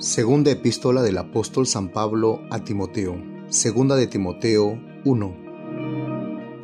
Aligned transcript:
Segunda 0.00 0.50
epístola 0.50 1.02
del 1.02 1.18
apóstol 1.18 1.66
San 1.66 1.92
Pablo 1.92 2.40
a 2.50 2.64
Timoteo. 2.64 3.22
Segunda 3.50 3.96
de 3.96 4.06
Timoteo 4.06 4.80
1. 5.04 5.36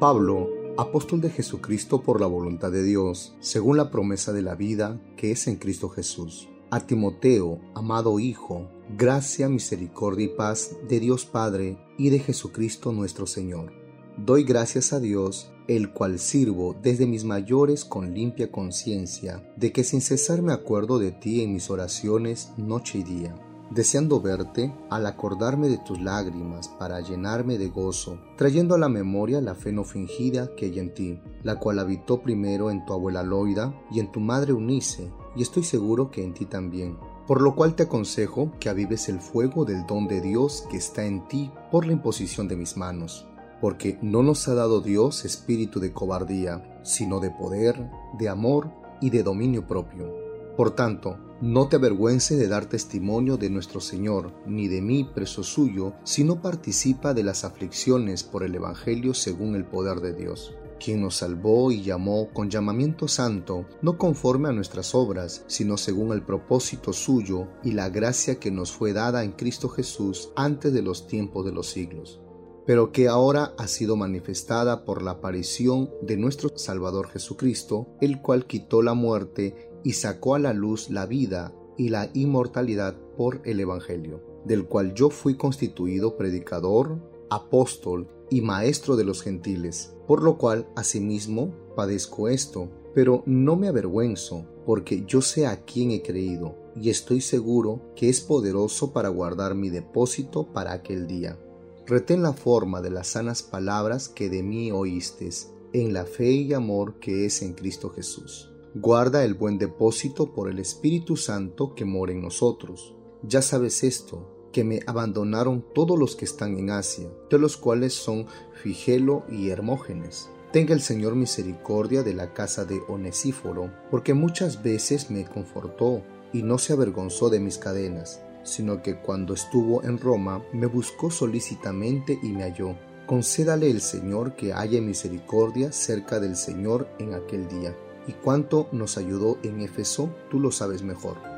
Pablo, 0.00 0.48
apóstol 0.78 1.20
de 1.20 1.28
Jesucristo 1.28 2.00
por 2.00 2.18
la 2.18 2.26
voluntad 2.26 2.72
de 2.72 2.82
Dios, 2.82 3.36
según 3.40 3.76
la 3.76 3.90
promesa 3.90 4.32
de 4.32 4.40
la 4.40 4.54
vida 4.54 4.98
que 5.18 5.32
es 5.32 5.48
en 5.48 5.56
Cristo 5.56 5.90
Jesús. 5.90 6.48
A 6.70 6.80
Timoteo, 6.80 7.60
amado 7.74 8.18
Hijo, 8.20 8.70
gracia, 8.96 9.50
misericordia 9.50 10.24
y 10.24 10.28
paz 10.28 10.70
de 10.88 10.98
Dios 10.98 11.26
Padre 11.26 11.76
y 11.98 12.08
de 12.08 12.20
Jesucristo 12.20 12.90
nuestro 12.92 13.26
Señor. 13.26 13.85
Doy 14.26 14.42
gracias 14.42 14.92
a 14.92 14.98
Dios 14.98 15.52
el 15.68 15.92
cual 15.92 16.18
sirvo 16.18 16.74
desde 16.82 17.06
mis 17.06 17.22
mayores 17.22 17.84
con 17.84 18.12
limpia 18.12 18.50
conciencia, 18.50 19.48
de 19.54 19.70
que 19.70 19.84
sin 19.84 20.00
cesar 20.00 20.42
me 20.42 20.52
acuerdo 20.52 20.98
de 20.98 21.12
ti 21.12 21.42
en 21.42 21.52
mis 21.52 21.70
oraciones 21.70 22.50
noche 22.56 22.98
y 22.98 23.02
día, 23.04 23.36
deseando 23.70 24.20
verte 24.20 24.74
al 24.90 25.06
acordarme 25.06 25.68
de 25.68 25.78
tus 25.78 26.00
lágrimas 26.00 26.66
para 26.66 27.00
llenarme 27.02 27.56
de 27.56 27.68
gozo, 27.68 28.18
trayendo 28.36 28.74
a 28.74 28.78
la 28.78 28.88
memoria 28.88 29.40
la 29.40 29.54
fe 29.54 29.70
no 29.70 29.84
fingida 29.84 30.50
que 30.56 30.64
hay 30.64 30.80
en 30.80 30.92
ti, 30.92 31.20
la 31.44 31.60
cual 31.60 31.78
habitó 31.78 32.20
primero 32.20 32.72
en 32.72 32.84
tu 32.84 32.94
abuela 32.94 33.22
Loida 33.22 33.80
y 33.92 34.00
en 34.00 34.10
tu 34.10 34.18
madre 34.18 34.52
Unice, 34.52 35.08
y 35.36 35.42
estoy 35.42 35.62
seguro 35.62 36.10
que 36.10 36.24
en 36.24 36.34
ti 36.34 36.46
también. 36.46 36.98
Por 37.28 37.40
lo 37.40 37.54
cual 37.54 37.76
te 37.76 37.84
aconsejo 37.84 38.50
que 38.58 38.70
avives 38.70 39.08
el 39.08 39.20
fuego 39.20 39.64
del 39.64 39.86
don 39.86 40.08
de 40.08 40.20
Dios 40.20 40.66
que 40.68 40.78
está 40.78 41.04
en 41.04 41.28
ti 41.28 41.52
por 41.70 41.86
la 41.86 41.92
imposición 41.92 42.48
de 42.48 42.56
mis 42.56 42.76
manos 42.76 43.28
porque 43.60 43.98
no 44.02 44.22
nos 44.22 44.48
ha 44.48 44.54
dado 44.54 44.80
Dios 44.80 45.24
espíritu 45.24 45.80
de 45.80 45.92
cobardía, 45.92 46.80
sino 46.82 47.20
de 47.20 47.30
poder, 47.30 47.90
de 48.18 48.28
amor 48.28 48.70
y 49.00 49.10
de 49.10 49.22
dominio 49.22 49.66
propio. 49.66 50.14
Por 50.56 50.70
tanto, 50.74 51.18
no 51.42 51.68
te 51.68 51.76
avergüence 51.76 52.34
de 52.36 52.48
dar 52.48 52.64
testimonio 52.64 53.36
de 53.36 53.50
nuestro 53.50 53.80
Señor, 53.80 54.32
ni 54.46 54.68
de 54.68 54.80
mí, 54.80 55.04
preso 55.04 55.42
suyo, 55.42 55.92
sino 56.02 56.40
participa 56.40 57.12
de 57.12 57.22
las 57.22 57.44
aflicciones 57.44 58.22
por 58.22 58.42
el 58.42 58.54
Evangelio 58.54 59.12
según 59.12 59.54
el 59.54 59.66
poder 59.66 60.00
de 60.00 60.14
Dios, 60.14 60.54
quien 60.82 61.02
nos 61.02 61.16
salvó 61.16 61.70
y 61.72 61.82
llamó 61.82 62.32
con 62.32 62.48
llamamiento 62.48 63.06
santo, 63.06 63.66
no 63.82 63.98
conforme 63.98 64.48
a 64.48 64.52
nuestras 64.52 64.94
obras, 64.94 65.44
sino 65.46 65.76
según 65.76 66.12
el 66.12 66.22
propósito 66.22 66.94
suyo 66.94 67.48
y 67.62 67.72
la 67.72 67.90
gracia 67.90 68.40
que 68.40 68.50
nos 68.50 68.72
fue 68.72 68.94
dada 68.94 69.22
en 69.22 69.32
Cristo 69.32 69.68
Jesús 69.68 70.30
antes 70.36 70.72
de 70.72 70.80
los 70.80 71.06
tiempos 71.06 71.44
de 71.44 71.52
los 71.52 71.66
siglos 71.68 72.20
pero 72.66 72.90
que 72.90 73.06
ahora 73.06 73.54
ha 73.56 73.68
sido 73.68 73.96
manifestada 73.96 74.84
por 74.84 75.00
la 75.00 75.12
aparición 75.12 75.90
de 76.02 76.16
nuestro 76.16 76.50
Salvador 76.58 77.08
Jesucristo, 77.08 77.86
el 78.00 78.20
cual 78.20 78.46
quitó 78.46 78.82
la 78.82 78.94
muerte 78.94 79.70
y 79.84 79.92
sacó 79.92 80.34
a 80.34 80.40
la 80.40 80.52
luz 80.52 80.90
la 80.90 81.06
vida 81.06 81.54
y 81.78 81.90
la 81.90 82.10
inmortalidad 82.12 82.96
por 83.16 83.40
el 83.44 83.60
Evangelio, 83.60 84.20
del 84.44 84.66
cual 84.66 84.94
yo 84.94 85.10
fui 85.10 85.36
constituido 85.36 86.16
predicador, 86.16 86.98
apóstol 87.30 88.08
y 88.30 88.40
maestro 88.40 88.96
de 88.96 89.04
los 89.04 89.22
gentiles, 89.22 89.94
por 90.08 90.22
lo 90.22 90.36
cual 90.36 90.66
asimismo 90.74 91.54
padezco 91.76 92.28
esto, 92.28 92.68
pero 92.94 93.22
no 93.26 93.54
me 93.54 93.68
avergüenzo, 93.68 94.44
porque 94.64 95.04
yo 95.06 95.22
sé 95.22 95.46
a 95.46 95.64
quién 95.64 95.92
he 95.92 96.02
creído, 96.02 96.56
y 96.74 96.90
estoy 96.90 97.20
seguro 97.20 97.92
que 97.94 98.08
es 98.08 98.20
poderoso 98.20 98.92
para 98.92 99.08
guardar 99.08 99.54
mi 99.54 99.70
depósito 99.70 100.52
para 100.52 100.72
aquel 100.72 101.06
día 101.06 101.38
retén 101.86 102.22
la 102.22 102.32
forma 102.32 102.80
de 102.80 102.90
las 102.90 103.08
sanas 103.08 103.42
palabras 103.42 104.08
que 104.08 104.28
de 104.28 104.42
mí 104.42 104.72
oístes, 104.72 105.52
en 105.72 105.92
la 105.92 106.04
fe 106.04 106.32
y 106.32 106.52
amor 106.52 106.98
que 106.98 107.26
es 107.26 107.42
en 107.42 107.52
Cristo 107.52 107.90
Jesús. 107.90 108.50
Guarda 108.74 109.24
el 109.24 109.34
buen 109.34 109.56
depósito 109.58 110.34
por 110.34 110.50
el 110.50 110.58
Espíritu 110.58 111.16
Santo 111.16 111.74
que 111.74 111.84
mora 111.84 112.12
en 112.12 112.22
nosotros. 112.22 112.94
Ya 113.22 113.40
sabes 113.40 113.84
esto, 113.84 114.48
que 114.52 114.64
me 114.64 114.80
abandonaron 114.86 115.64
todos 115.74 115.98
los 115.98 116.16
que 116.16 116.24
están 116.24 116.58
en 116.58 116.70
Asia, 116.70 117.08
de 117.30 117.38
los 117.38 117.56
cuales 117.56 117.94
son 117.94 118.26
Figelo 118.62 119.24
y 119.30 119.50
Hermógenes. 119.50 120.28
Tenga 120.52 120.74
el 120.74 120.80
Señor 120.80 121.14
misericordia 121.14 122.02
de 122.02 122.14
la 122.14 122.32
casa 122.32 122.64
de 122.64 122.80
Onesíforo, 122.88 123.70
porque 123.90 124.12
muchas 124.12 124.62
veces 124.62 125.10
me 125.10 125.24
confortó 125.24 126.02
y 126.32 126.42
no 126.42 126.58
se 126.58 126.72
avergonzó 126.72 127.30
de 127.30 127.40
mis 127.40 127.58
cadenas 127.58 128.20
sino 128.46 128.82
que 128.82 128.96
cuando 128.96 129.34
estuvo 129.34 129.82
en 129.84 129.98
Roma 129.98 130.42
me 130.52 130.66
buscó 130.66 131.10
solícitamente 131.10 132.18
y 132.22 132.28
me 132.28 132.44
halló. 132.44 132.76
Concédale 133.06 133.70
el 133.70 133.80
Señor 133.80 134.34
que 134.34 134.52
haya 134.52 134.80
misericordia 134.80 135.72
cerca 135.72 136.18
del 136.18 136.36
Señor 136.36 136.88
en 136.98 137.14
aquel 137.14 137.48
día. 137.48 137.76
Y 138.06 138.12
cuánto 138.12 138.68
nos 138.72 138.96
ayudó 138.98 139.38
en 139.42 139.60
Éfeso, 139.60 140.08
tú 140.30 140.40
lo 140.40 140.50
sabes 140.50 140.82
mejor. 140.82 141.35